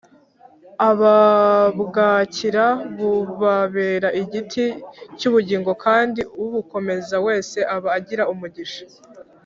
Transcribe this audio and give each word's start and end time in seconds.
ababwakira 0.89 2.65
bubabera 2.97 4.09
igiti 4.21 4.65
cy’ubugingo; 5.17 5.71
kandi 5.85 6.21
ubukomeza 6.43 7.15
wese 7.27 7.57
aba 7.75 7.89
agira 7.97 8.23
umugisha 8.33 8.83